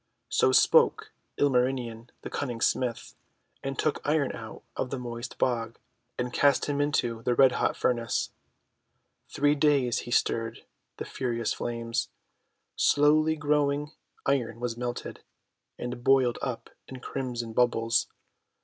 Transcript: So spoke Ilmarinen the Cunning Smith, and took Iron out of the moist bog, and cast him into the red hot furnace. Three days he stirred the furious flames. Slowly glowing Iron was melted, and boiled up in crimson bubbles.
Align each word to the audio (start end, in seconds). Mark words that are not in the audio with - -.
So 0.29 0.51
spoke 0.51 1.11
Ilmarinen 1.37 2.09
the 2.23 2.31
Cunning 2.31 2.59
Smith, 2.59 3.13
and 3.61 3.77
took 3.77 4.01
Iron 4.03 4.31
out 4.31 4.63
of 4.75 4.89
the 4.89 4.97
moist 4.97 5.37
bog, 5.37 5.77
and 6.17 6.33
cast 6.33 6.65
him 6.65 6.81
into 6.81 7.21
the 7.21 7.35
red 7.35 7.51
hot 7.51 7.77
furnace. 7.77 8.31
Three 9.29 9.53
days 9.53 9.99
he 9.99 10.09
stirred 10.09 10.65
the 10.97 11.05
furious 11.05 11.53
flames. 11.53 12.09
Slowly 12.75 13.35
glowing 13.35 13.91
Iron 14.25 14.59
was 14.59 14.75
melted, 14.75 15.21
and 15.77 16.03
boiled 16.03 16.39
up 16.41 16.71
in 16.87 16.99
crimson 16.99 17.53
bubbles. 17.53 18.07